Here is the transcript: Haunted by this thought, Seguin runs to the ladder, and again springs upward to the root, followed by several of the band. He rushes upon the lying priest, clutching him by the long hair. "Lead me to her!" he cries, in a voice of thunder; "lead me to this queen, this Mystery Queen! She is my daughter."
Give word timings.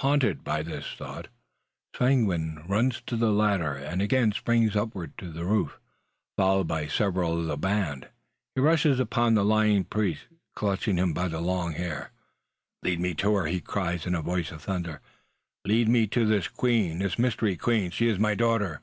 Haunted 0.00 0.44
by 0.44 0.62
this 0.62 0.84
thought, 0.98 1.28
Seguin 1.96 2.62
runs 2.68 3.00
to 3.06 3.16
the 3.16 3.32
ladder, 3.32 3.72
and 3.74 4.02
again 4.02 4.30
springs 4.32 4.76
upward 4.76 5.16
to 5.16 5.32
the 5.32 5.46
root, 5.46 5.70
followed 6.36 6.68
by 6.68 6.86
several 6.86 7.40
of 7.40 7.46
the 7.46 7.56
band. 7.56 8.10
He 8.54 8.60
rushes 8.60 9.00
upon 9.00 9.32
the 9.32 9.46
lying 9.46 9.84
priest, 9.84 10.26
clutching 10.54 10.98
him 10.98 11.14
by 11.14 11.28
the 11.28 11.40
long 11.40 11.72
hair. 11.72 12.10
"Lead 12.82 13.00
me 13.00 13.14
to 13.14 13.34
her!" 13.34 13.46
he 13.46 13.62
cries, 13.62 14.04
in 14.04 14.14
a 14.14 14.20
voice 14.20 14.52
of 14.52 14.60
thunder; 14.62 15.00
"lead 15.64 15.88
me 15.88 16.06
to 16.08 16.26
this 16.26 16.48
queen, 16.48 16.98
this 16.98 17.18
Mystery 17.18 17.56
Queen! 17.56 17.90
She 17.90 18.08
is 18.08 18.18
my 18.18 18.34
daughter." 18.34 18.82